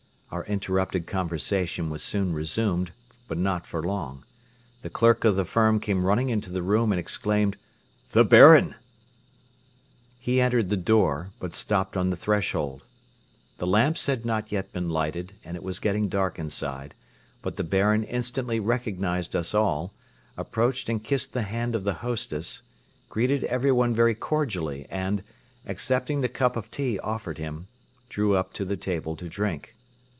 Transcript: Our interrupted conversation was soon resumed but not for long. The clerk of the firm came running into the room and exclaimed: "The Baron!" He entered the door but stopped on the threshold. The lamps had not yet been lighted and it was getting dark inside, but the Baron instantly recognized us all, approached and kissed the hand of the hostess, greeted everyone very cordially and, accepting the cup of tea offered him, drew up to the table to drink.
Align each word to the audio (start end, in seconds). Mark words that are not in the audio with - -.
Our 0.33 0.45
interrupted 0.45 1.07
conversation 1.07 1.89
was 1.89 2.01
soon 2.01 2.31
resumed 2.31 2.93
but 3.27 3.37
not 3.37 3.67
for 3.67 3.83
long. 3.83 4.23
The 4.81 4.89
clerk 4.89 5.25
of 5.25 5.35
the 5.35 5.43
firm 5.43 5.81
came 5.81 6.05
running 6.05 6.29
into 6.29 6.49
the 6.49 6.61
room 6.63 6.93
and 6.93 6.97
exclaimed: 6.99 7.57
"The 8.13 8.23
Baron!" 8.23 8.75
He 10.17 10.39
entered 10.39 10.69
the 10.69 10.77
door 10.77 11.31
but 11.41 11.53
stopped 11.53 11.97
on 11.97 12.11
the 12.11 12.15
threshold. 12.15 12.85
The 13.57 13.67
lamps 13.67 14.05
had 14.05 14.23
not 14.23 14.53
yet 14.53 14.71
been 14.71 14.89
lighted 14.89 15.33
and 15.43 15.57
it 15.57 15.63
was 15.63 15.81
getting 15.81 16.07
dark 16.07 16.39
inside, 16.39 16.95
but 17.41 17.57
the 17.57 17.63
Baron 17.65 18.05
instantly 18.05 18.57
recognized 18.61 19.35
us 19.35 19.53
all, 19.53 19.91
approached 20.37 20.87
and 20.87 21.03
kissed 21.03 21.33
the 21.33 21.41
hand 21.41 21.75
of 21.75 21.83
the 21.83 21.95
hostess, 21.95 22.61
greeted 23.09 23.43
everyone 23.43 23.93
very 23.93 24.15
cordially 24.15 24.87
and, 24.89 25.25
accepting 25.65 26.21
the 26.21 26.29
cup 26.29 26.55
of 26.55 26.71
tea 26.71 26.97
offered 26.99 27.37
him, 27.37 27.67
drew 28.07 28.33
up 28.33 28.53
to 28.53 28.63
the 28.63 28.77
table 28.77 29.17
to 29.17 29.27
drink. 29.27 29.75